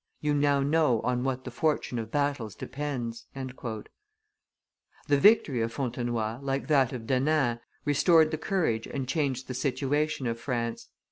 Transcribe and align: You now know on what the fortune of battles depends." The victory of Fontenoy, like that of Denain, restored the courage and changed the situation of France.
You 0.19 0.33
now 0.33 0.61
know 0.61 0.99
on 1.01 1.23
what 1.23 1.43
the 1.43 1.51
fortune 1.51 1.99
of 1.99 2.09
battles 2.09 2.55
depends." 2.55 3.27
The 3.35 3.53
victory 5.09 5.61
of 5.61 5.71
Fontenoy, 5.73 6.39
like 6.39 6.65
that 6.69 6.91
of 6.91 7.05
Denain, 7.05 7.59
restored 7.85 8.31
the 8.31 8.39
courage 8.39 8.87
and 8.87 9.07
changed 9.07 9.47
the 9.47 9.53
situation 9.53 10.25
of 10.25 10.39
France. 10.39 10.87